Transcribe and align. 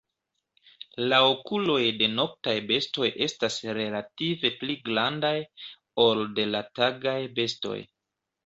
La 1.11 1.17
okuloj 1.31 1.81
de 1.99 2.07
noktaj 2.13 2.55
bestoj 2.71 3.11
estas 3.27 3.57
relative 3.81 4.53
pli 4.63 4.79
grandaj, 4.89 5.35
ol 6.07 6.25
de 6.41 6.51
la 6.57 6.67
tagaj 6.81 7.19
bestoj. 7.39 7.79